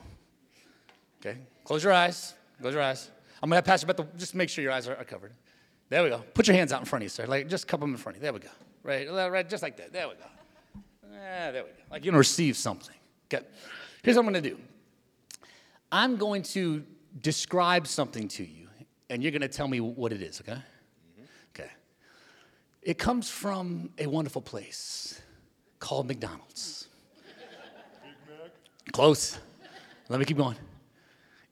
[1.19, 1.39] okay?
[1.65, 2.33] Close your eyes.
[2.61, 3.11] Close your eyes.
[3.43, 5.33] I'm gonna have Pastor Bethel just make sure your eyes are, are covered.
[5.89, 6.23] There we go.
[6.33, 7.25] Put your hands out in front of you, sir.
[7.27, 8.23] Like, just cup them in front of you.
[8.23, 8.49] There we go.
[8.81, 9.91] Right, uh, right, just like that.
[9.91, 10.81] There we go.
[11.11, 11.75] Yeah, there we go.
[11.91, 12.95] Like you're gonna receive something.
[13.31, 13.45] Okay.
[14.01, 14.57] Here's what I'm gonna do.
[15.91, 16.83] I'm going to
[17.21, 18.67] describe something to you,
[19.09, 20.53] and you're going to tell me what it is, okay?
[20.53, 21.23] Mm-hmm.
[21.53, 21.69] Okay.
[22.81, 25.21] It comes from a wonderful place
[25.79, 26.87] called McDonald's.
[28.93, 29.37] Close.
[30.09, 30.57] Let me keep going.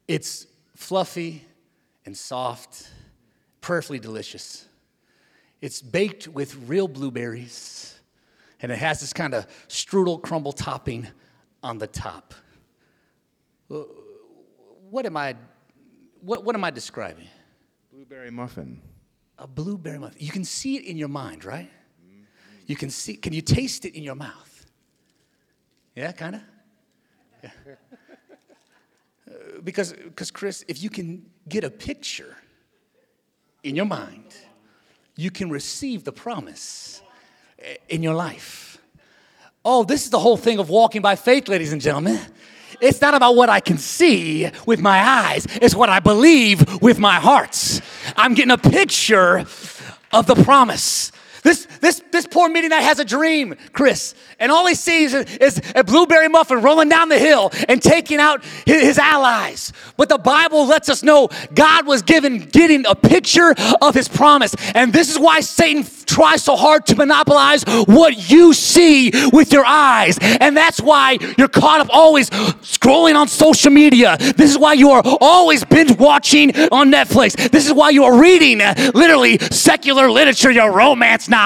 [0.07, 1.45] It's fluffy
[2.05, 2.89] and soft,
[3.61, 4.65] perfectly delicious.
[5.61, 7.99] It's baked with real blueberries,
[8.61, 11.07] and it has this kind of strudel crumble topping
[11.61, 12.33] on the top
[14.89, 15.35] what am I,
[16.21, 17.27] what, what am I describing?
[17.91, 18.81] Blueberry muffin.
[19.37, 20.17] A blueberry muffin.
[20.19, 21.69] You can see it in your mind, right?
[22.65, 24.65] You can see, can you taste it in your mouth?
[25.95, 26.41] Yeah, kind of?
[27.43, 27.49] Yeah.
[29.63, 32.35] Because, because, Chris, if you can get a picture
[33.63, 34.35] in your mind,
[35.15, 37.01] you can receive the promise
[37.59, 38.77] eh, in your life.
[39.63, 42.19] Oh, this is the whole thing of walking by faith, ladies and gentlemen.
[42.81, 46.99] It's not about what I can see with my eyes, it's what I believe with
[46.99, 47.81] my heart.
[48.15, 49.45] I'm getting a picture
[50.11, 51.11] of the promise.
[51.43, 55.83] This, this, this poor Midianite has a dream, Chris, and all he sees is, a
[55.83, 59.71] blueberry muffin rolling down the hill and taking out his, his, allies.
[59.97, 64.55] But the Bible lets us know God was given Gideon a picture of his promise.
[64.75, 69.65] And this is why Satan tries so hard to monopolize what you see with your
[69.65, 70.17] eyes.
[70.21, 74.17] And that's why you're caught up always scrolling on social media.
[74.17, 77.49] This is why you are always binge watching on Netflix.
[77.51, 81.38] This is why you are reading uh, literally secular literature, your romance novels.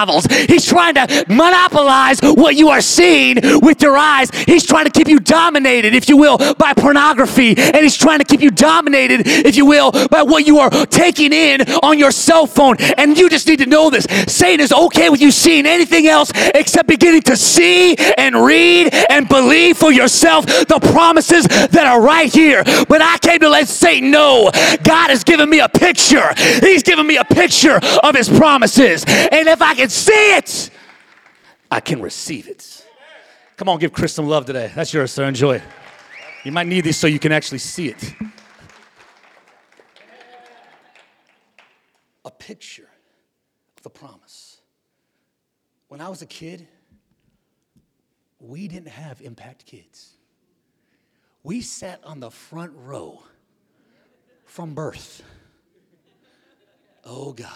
[0.47, 4.29] He's trying to monopolize what you are seeing with your eyes.
[4.31, 7.55] He's trying to keep you dominated, if you will, by pornography.
[7.57, 11.31] And he's trying to keep you dominated, if you will, by what you are taking
[11.31, 12.77] in on your cell phone.
[12.97, 14.05] And you just need to know this.
[14.27, 19.27] Satan is okay with you seeing anything else except beginning to see and read and
[19.29, 22.63] believe for yourself the promises that are right here.
[22.63, 24.51] But I came to let Satan know
[24.83, 26.33] God has given me a picture.
[26.61, 29.05] He's given me a picture of his promises.
[29.07, 30.69] And if I can see it,
[31.69, 32.85] I can receive it.
[33.57, 34.71] Come on, give Chris some love today.
[34.75, 35.25] That's yours, sir.
[35.25, 35.61] Enjoy.
[36.43, 38.13] You might need this so you can actually see it.
[42.25, 42.89] A picture
[43.77, 44.57] of the promise.
[45.87, 46.67] When I was a kid,
[48.39, 50.15] we didn't have impact kids.
[51.43, 53.21] We sat on the front row
[54.45, 55.21] from birth.
[57.05, 57.49] Oh, God.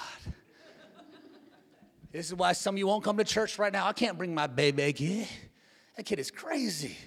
[2.11, 3.87] This is why some of you won't come to church right now.
[3.87, 5.27] I can't bring my baby kid.
[5.95, 6.97] That kid is crazy.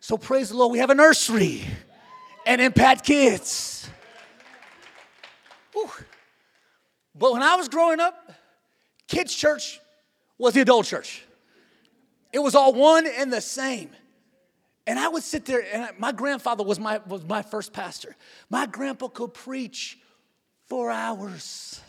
[0.00, 1.62] So praise the Lord, we have a nursery
[2.46, 3.88] and impact kids.
[5.72, 5.90] Whew.
[7.14, 8.32] But when I was growing up,
[9.06, 9.80] kids' church
[10.38, 11.24] was the adult church.
[12.32, 13.90] It was all one and the same.
[14.86, 18.14] And I would sit there, and my grandfather was my, was my first pastor.
[18.50, 19.98] My grandpa could preach
[20.66, 21.80] for hours.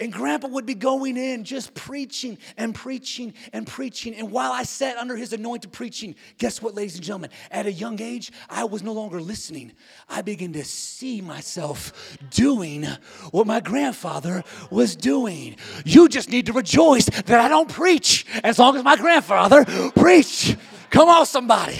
[0.00, 4.14] And grandpa would be going in just preaching and preaching and preaching.
[4.14, 7.30] And while I sat under his anointed preaching, guess what, ladies and gentlemen?
[7.50, 9.72] At a young age, I was no longer listening.
[10.08, 12.84] I began to see myself doing
[13.30, 15.56] what my grandfather was doing.
[15.84, 19.64] You just need to rejoice that I don't preach as long as my grandfather
[19.96, 20.56] preached.
[20.90, 21.78] Come on, somebody.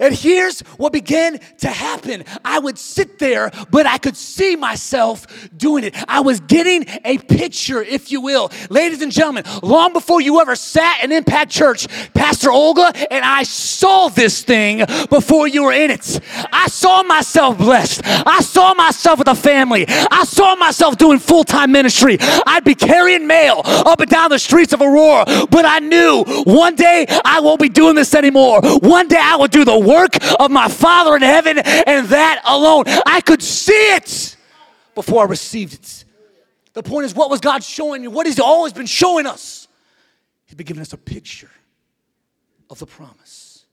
[0.00, 2.24] And here's what began to happen.
[2.44, 5.94] I would sit there, but I could see myself doing it.
[6.08, 8.50] I was getting a picture, if you will.
[8.70, 13.42] Ladies and gentlemen, long before you ever sat in Impact Church, Pastor Olga and I
[13.42, 16.20] saw this thing before you were in it.
[16.52, 18.02] I saw myself blessed.
[18.04, 19.86] I saw myself with a family.
[19.88, 22.18] I saw myself doing full time ministry.
[22.20, 26.74] I'd be carrying mail up and down the streets of Aurora, but I knew one
[26.74, 28.60] day I won't be doing this anymore.
[28.80, 32.84] One day I will do the work of my Father in heaven, and that alone.
[33.06, 34.36] I could see it
[34.94, 36.04] before I received it.
[36.74, 38.10] The point is, what was God showing you?
[38.10, 39.66] What has He always been showing us?
[40.46, 41.50] He's been giving us a picture
[42.70, 43.64] of the promise.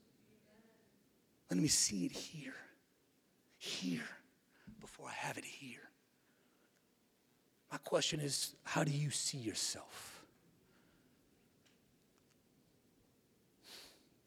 [1.50, 2.54] Let me see it here,
[3.58, 4.08] here,
[4.80, 5.78] before I have it here.
[7.70, 10.24] My question is, how do you see yourself?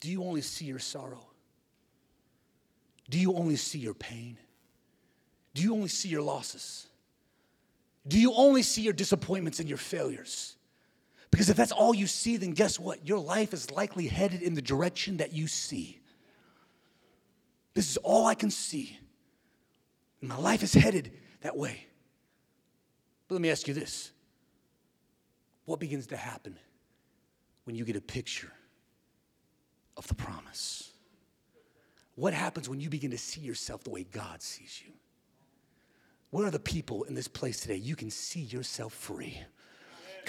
[0.00, 1.29] Do you only see your sorrow?
[3.10, 4.38] Do you only see your pain?
[5.52, 6.86] Do you only see your losses?
[8.06, 10.56] Do you only see your disappointments and your failures?
[11.30, 13.06] Because if that's all you see, then guess what?
[13.06, 16.00] Your life is likely headed in the direction that you see.
[17.74, 18.98] This is all I can see.
[20.20, 21.86] And my life is headed that way.
[23.28, 24.12] But let me ask you this
[25.64, 26.56] what begins to happen
[27.64, 28.52] when you get a picture
[29.96, 30.89] of the promise?
[32.20, 34.92] What happens when you begin to see yourself the way God sees you?
[36.28, 37.76] Where are the people in this place today?
[37.76, 39.38] You can see yourself free.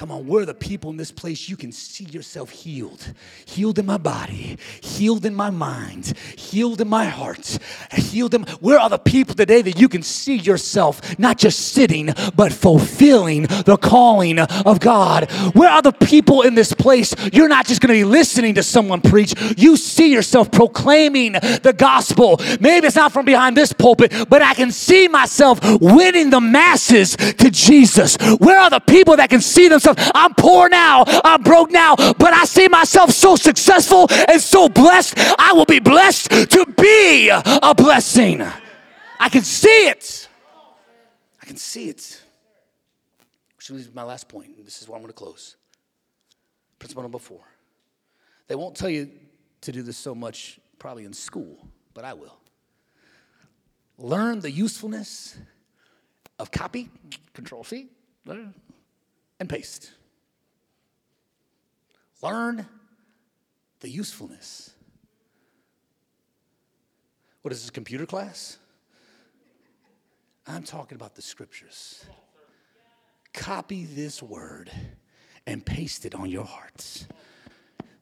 [0.02, 3.14] Come on, where are the people in this place you can see yourself healed?
[3.46, 7.60] Healed in my body, healed in my mind, healed in my heart,
[7.92, 8.42] healed in.
[8.62, 13.44] Where are the people today that you can see yourself not just sitting, but fulfilling
[13.44, 15.30] the calling of God?
[15.54, 17.14] Where are the people in this place?
[17.32, 21.76] You're not just going to be listening to someone preach, you see yourself proclaiming the
[21.78, 22.40] gospel.
[22.60, 27.16] Maybe it's not from behind this pulpit, but I can see myself winning the masses
[27.16, 28.18] to Jesus.
[28.40, 29.91] Where are the people that can see themselves?
[29.98, 35.16] I'm poor now, I'm broke now, but I see myself so successful and so blessed.
[35.40, 38.42] I will be blessed to be a blessing.
[39.20, 40.28] I can see it.
[41.42, 42.22] I can see it.
[43.58, 44.64] Which leads to my last point.
[44.66, 45.56] This is where I'm going to close.
[46.80, 47.42] Principle number four.
[48.48, 49.10] They won't tell you
[49.62, 52.38] to do this so much probably in school, but I will.
[54.00, 55.38] Learn the usefulness
[56.40, 56.90] of copy,
[57.34, 57.88] control C,
[59.42, 59.92] and paste.
[62.22, 62.68] Learn
[63.80, 64.70] the usefulness.
[67.42, 68.60] What is this, computer class?
[70.46, 72.06] I'm talking about the scriptures.
[73.34, 74.70] Copy this word
[75.48, 77.08] and paste it on your hearts,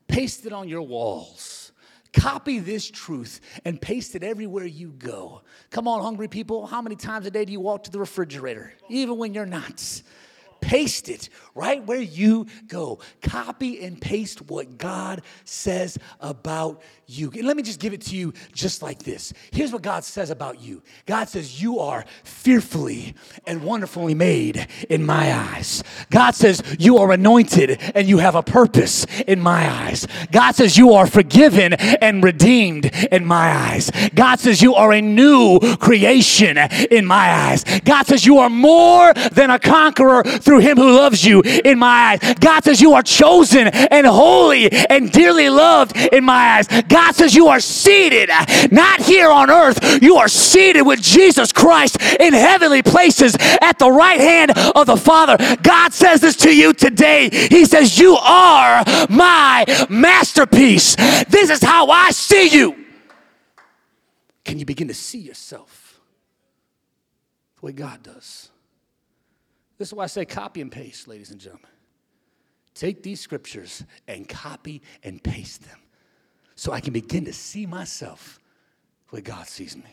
[0.08, 1.72] paste it on your walls.
[2.12, 5.44] Copy this truth and paste it everywhere you go.
[5.70, 6.66] Come on, hungry people.
[6.66, 10.02] How many times a day do you walk to the refrigerator, even when you're not?
[10.62, 13.00] Paste it right where you go.
[13.22, 17.32] Copy and paste what God says about you.
[17.36, 19.34] And let me just give it to you just like this.
[19.52, 25.06] Here's what God says about you God says, You are fearfully and wonderfully made in
[25.06, 25.84] my eyes.
[26.10, 30.08] God says, You are anointed and you have a purpose in my eyes.
[30.32, 33.92] God says, You are forgiven and redeemed in my eyes.
[34.14, 37.64] God says, You are a new creation in my eyes.
[37.84, 42.18] God says, You are more than a conqueror through him who loves you in my
[42.20, 42.34] eyes.
[42.40, 46.68] God says, You are chosen and holy and dearly loved in my eyes.
[46.88, 48.32] God says, You are seated,
[48.72, 53.92] not here on earth, you are seated with Jesus Christ in heavenly places at the
[53.92, 55.38] right hand of the Father.
[55.62, 57.30] God says this to you today.
[57.30, 60.96] He says, You are my masterpiece.
[61.26, 62.76] This is how I see you.
[64.44, 66.00] Can you begin to see yourself
[67.60, 68.49] the way God does?
[69.80, 71.72] This is why I say copy and paste, ladies and gentlemen.
[72.76, 75.80] Take these scriptures and copy and paste them
[76.56, 78.40] so I can begin to see myself
[79.10, 79.90] the way God sees me.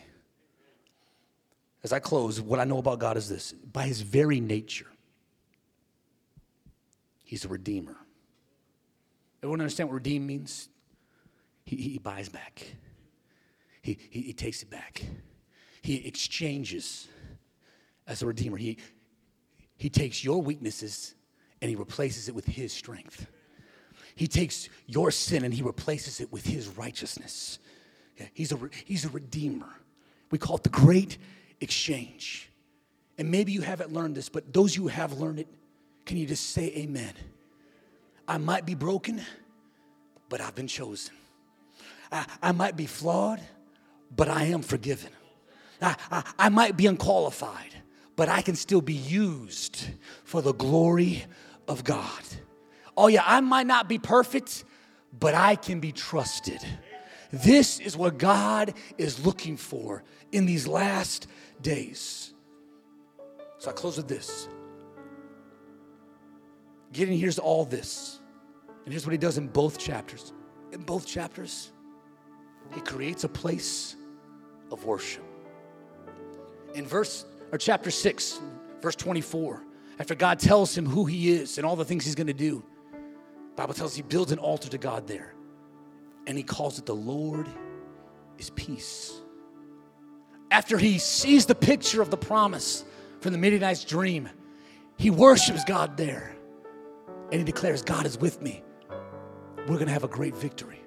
[1.83, 4.87] As I close, what I know about God is this by his very nature,
[7.23, 7.95] he's a redeemer.
[9.41, 10.67] Everyone understand what redeem means?
[11.63, 12.61] He, he buys back,
[13.81, 15.01] he, he, he takes it back,
[15.81, 17.07] he exchanges
[18.05, 18.57] as a redeemer.
[18.57, 18.77] He,
[19.77, 21.15] He takes your weaknesses
[21.61, 23.27] and he replaces it with his strength.
[24.15, 27.59] He takes your sin and he replaces it with his righteousness.
[28.17, 29.69] Yeah, he's, a, he's a redeemer.
[30.31, 31.17] We call it the great
[31.61, 32.49] exchange.
[33.17, 35.47] And maybe you haven't learned this, but those who have learned it,
[36.05, 37.13] can you just say amen?
[38.27, 39.21] I might be broken,
[40.29, 41.13] but I've been chosen.
[42.11, 43.41] I, I might be flawed,
[44.15, 45.11] but I am forgiven.
[45.81, 47.73] I, I, I might be unqualified,
[48.17, 49.85] but I can still be used
[50.25, 51.23] for the glory
[51.67, 52.23] of God.
[52.97, 54.65] Oh, yeah, I might not be perfect,
[55.17, 56.59] but I can be trusted.
[57.31, 61.27] This is what God is looking for in these last
[61.61, 62.33] days.
[63.59, 64.49] So I close with this.
[66.91, 68.19] Gideon here's all this.
[68.85, 70.33] And here's what he does in both chapters.
[70.71, 71.71] In both chapters,
[72.73, 73.95] he creates a place
[74.71, 75.23] of worship.
[76.73, 78.39] In verse or chapter 6,
[78.81, 79.63] verse 24,
[79.99, 82.63] after God tells him who he is and all the things he's going to do,
[83.55, 85.33] Bible tells he builds an altar to God there.
[86.27, 87.47] And he calls it the Lord
[88.37, 89.13] is peace.
[90.51, 92.85] After he sees the picture of the promise
[93.21, 94.29] from the Midianite's dream,
[94.97, 96.35] he worships God there.
[97.31, 98.63] And he declares, God is with me.
[99.67, 100.81] We're going to have a great victory.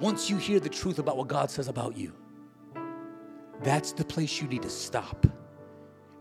[0.00, 2.12] Once you hear the truth about what God says about you,
[3.62, 5.26] that's the place you need to stop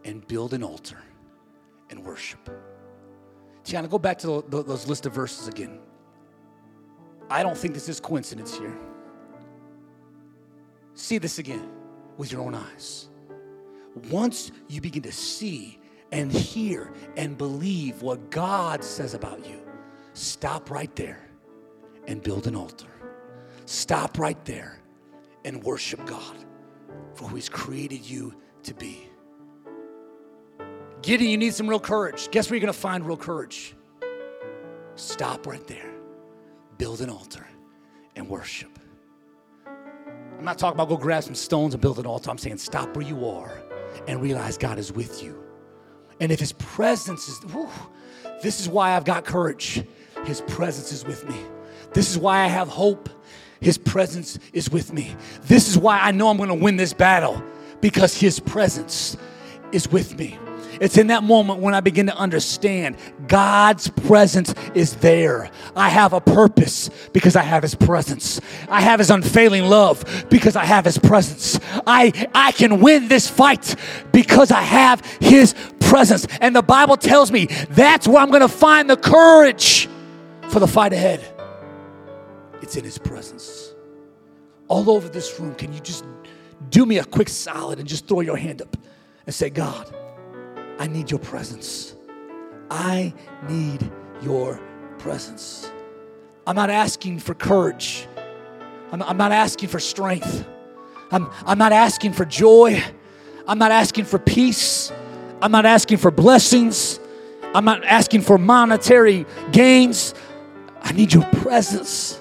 [0.04, 0.98] and build an altar
[1.90, 2.50] and worship.
[3.64, 5.80] Tiana, go back to the, those list of verses again.
[7.30, 8.76] I don't think this is coincidence here.
[10.94, 11.70] See this again
[12.18, 13.10] with your own eyes.
[14.10, 15.80] Once you begin to see
[16.12, 19.60] and hear and believe what God says about you,
[20.14, 21.30] stop right there
[22.08, 22.88] and build an altar.
[23.66, 24.80] Stop right there
[25.44, 26.47] and worship God
[27.18, 29.10] for who He's created you to be.
[31.02, 32.30] Gideon, you need some real courage.
[32.32, 33.76] Guess where you're going to find real courage?
[34.96, 35.92] Stop right there,
[36.78, 37.46] build an altar,
[38.16, 38.80] and worship.
[39.66, 42.30] I'm not talking about go grab some stones and build an altar.
[42.30, 43.62] I'm saying stop where you are
[44.08, 45.44] and realize God is with you.
[46.20, 47.70] And if His presence is, whew,
[48.42, 49.84] this is why I've got courage.
[50.26, 51.38] His presence is with me.
[51.94, 53.10] This is why I have hope.
[53.60, 55.16] His presence is with me.
[55.44, 57.42] This is why I know I'm going to win this battle
[57.82, 59.18] because His presence
[59.72, 60.38] is with me.
[60.80, 62.98] It's in that moment when I begin to understand
[63.28, 65.50] God's presence is there.
[65.76, 68.40] I have a purpose because I have His presence.
[68.70, 71.60] I have His unfailing love because I have His presence.
[71.86, 73.76] I, I can win this fight
[74.12, 76.28] because I have His presence.
[76.42, 79.90] And the Bible tells me that's where I'm going to find the courage
[80.50, 81.37] for the fight ahead.
[82.62, 83.74] It's in His presence.
[84.68, 86.04] All over this room, can you just
[86.70, 88.76] do me a quick solid and just throw your hand up
[89.26, 89.94] and say, God,
[90.80, 91.96] I need your presence.
[92.70, 93.14] I
[93.48, 93.90] need
[94.22, 94.60] your
[94.98, 95.72] presence.
[96.46, 98.08] I'm not asking for courage.
[98.92, 100.46] I'm, I'm not asking for strength.
[101.12, 102.84] I'm, I'm not asking for joy.
[103.48, 104.92] I'm not asking for peace.
[105.42, 107.00] I'm not asking for blessings.
[107.54, 110.14] I'm not asking for monetary gains.
[110.82, 112.20] I need your presence.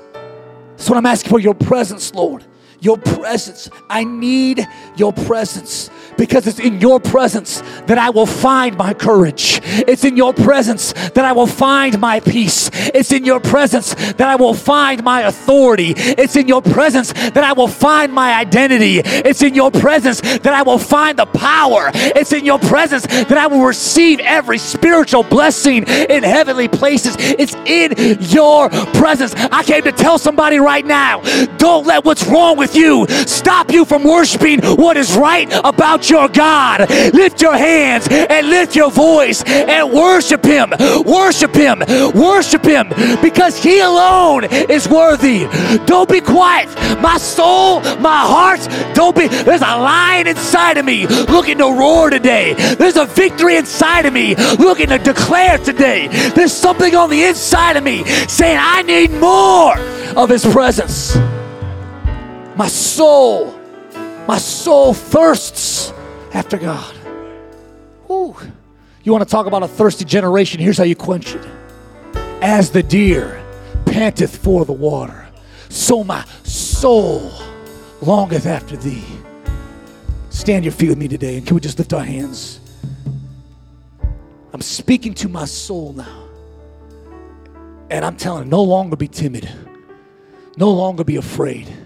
[0.77, 2.45] That's what I'm asking for your presence, Lord.
[2.81, 3.71] Your presence.
[3.89, 4.67] I need
[4.97, 9.61] your presence because it's in your presence that I will find my courage.
[9.65, 12.71] It's in your presence that I will find my peace.
[12.73, 15.95] It's in your presence that I will find my authority.
[15.97, 19.01] It's in your presence that I will find my identity.
[19.05, 21.91] It's in your presence that I will find the power.
[21.95, 27.17] It's in your presence that I will receive every spiritual blessing in heavenly places.
[27.19, 29.35] It's in your presence.
[29.35, 31.21] I came to tell somebody right now
[31.59, 36.29] don't let what's wrong with you stop you from worshiping what is right about your
[36.29, 36.89] God.
[37.13, 40.73] Lift your hands and lift your voice and worship Him.
[41.05, 41.83] Worship Him.
[42.15, 42.89] Worship Him
[43.23, 45.47] because He alone is worthy.
[45.87, 46.69] Don't be quiet.
[47.01, 48.61] My soul, my heart,
[48.95, 49.29] don't be.
[49.29, 52.55] There's a lion inside of me looking to roar today.
[52.75, 56.09] There's a victory inside of me looking to declare today.
[56.35, 59.79] There's something on the inside of me saying, I need more
[60.17, 61.17] of His presence.
[62.57, 63.53] My soul,
[64.27, 65.93] my soul thirsts
[66.33, 66.95] after God.
[68.07, 68.35] Whew.
[69.03, 70.59] You want to talk about a thirsty generation?
[70.59, 71.47] Here's how you quench it.
[72.41, 73.45] As the deer
[73.85, 75.29] panteth for the water,
[75.69, 77.31] so my soul
[78.01, 79.05] longeth after thee.
[80.31, 82.61] Stand your feet with me today, and can we just lift our hands?
[84.55, 86.29] I'm speaking to my soul now.
[87.91, 89.47] And I'm telling no longer be timid,
[90.57, 91.86] no longer be afraid.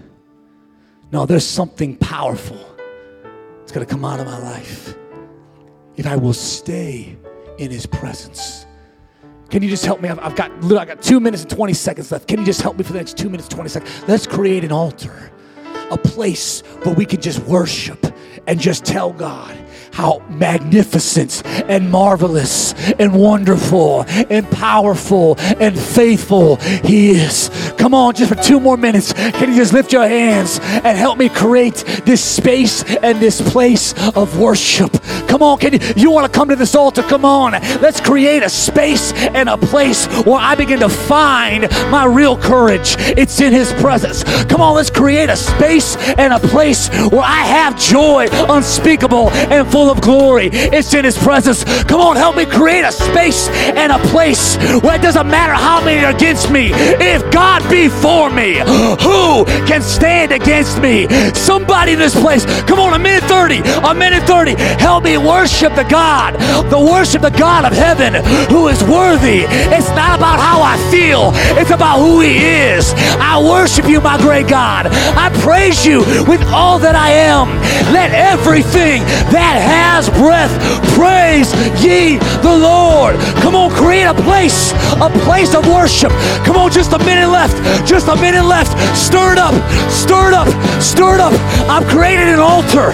[1.11, 2.57] No, there's something powerful
[3.59, 4.95] that's going to come out of my life.
[5.97, 7.17] if I will stay
[7.57, 8.65] in his presence.
[9.49, 10.07] Can you just help me?
[10.07, 12.27] I've, I've got I got two minutes and 20 seconds left.
[12.27, 14.03] Can you just help me for the next two minutes, 20 seconds?
[14.07, 15.31] Let's create an altar,
[15.91, 18.05] a place where we can just worship
[18.47, 19.57] and just tell God
[19.91, 27.49] how magnificent and marvelous and wonderful and powerful and faithful He is.
[27.81, 31.17] Come on, just for two more minutes, can you just lift your hands and help
[31.17, 34.91] me create this space and this place of worship?
[35.27, 37.01] Come on, can you, you want to come to this altar?
[37.01, 42.05] Come on, let's create a space and a place where I begin to find my
[42.05, 42.97] real courage.
[42.99, 44.23] It's in His presence.
[44.43, 49.67] Come on, let's create a space and a place where I have joy unspeakable and
[49.71, 50.49] full of glory.
[50.51, 51.63] It's in His presence.
[51.85, 55.83] Come on, help me create a space and a place where it doesn't matter how
[55.83, 56.69] many are against me.
[56.73, 58.59] If God be for me,
[59.01, 61.07] who can stand against me?
[61.33, 64.55] Somebody in this place, come on, a minute 30, a minute 30.
[64.55, 66.35] Help me worship the God,
[66.69, 68.13] the worship the God of heaven
[68.49, 69.45] who is worthy.
[69.71, 72.93] It's not about how I feel, it's about who He is.
[73.19, 74.87] I worship you, my great God.
[74.87, 77.47] I praise you with all that I am.
[77.93, 80.51] Let everything that has breath
[80.95, 81.53] praise
[81.83, 82.90] ye the Lord.
[83.41, 84.71] Come on, create a place,
[85.01, 86.11] a place of worship.
[86.45, 88.77] Come on, just a minute left, just a minute left.
[88.95, 89.55] Stir it up,
[89.89, 90.47] stir it up,
[90.81, 91.33] stir it up.
[91.67, 92.91] I'm creating an altar.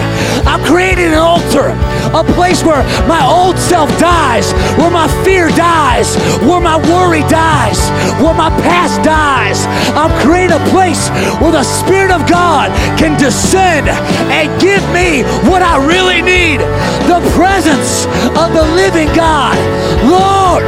[0.48, 1.76] I'm creating an altar,
[2.16, 7.78] a place where my old self dies, where my fear dies, where my worry dies,
[8.22, 9.66] where my past dies.
[9.92, 13.88] I'm creating a place where the Spirit of God can descend
[14.32, 16.60] and give me what I really need
[17.08, 18.04] the presence
[18.36, 19.56] of the living God.
[20.04, 20.64] Lord,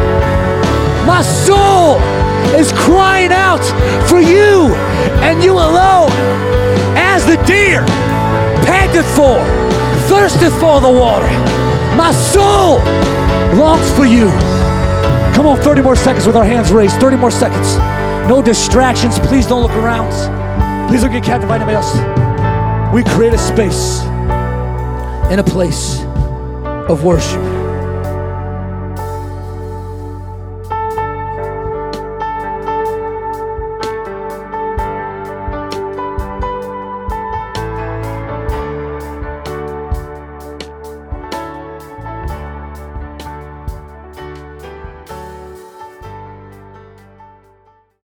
[1.06, 1.98] my soul
[2.58, 3.62] is crying out
[4.08, 4.74] for you
[5.22, 6.10] and you alone
[6.96, 7.84] as the deer
[8.66, 9.38] panteth for,
[10.08, 11.26] thirsteth for the water.
[11.96, 12.78] My soul
[13.56, 14.28] longs for you.
[15.34, 17.00] Come on, 30 more seconds with our hands raised.
[17.00, 17.76] 30 more seconds.
[18.28, 19.18] No distractions.
[19.18, 20.10] Please don't look around.
[20.88, 21.94] Please don't get captive by anybody else.
[22.94, 24.00] We create a space
[25.30, 26.02] and a place
[26.88, 27.49] of worship.